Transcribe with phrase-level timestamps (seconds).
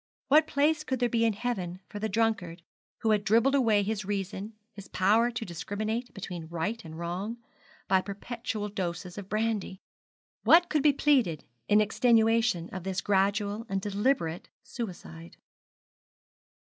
[0.29, 2.63] What place could there be in heaven for the drunkard,
[3.01, 7.37] who had dribbled away his reason, his power to discriminate between right and wrong,
[7.87, 9.79] by perpetual doses of brandy?
[10.43, 15.37] what could be pleaded in extenuation of this gradual and deliberate suicide?